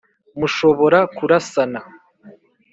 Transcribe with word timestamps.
mushobora 0.39 0.99
kurasana 1.15 1.79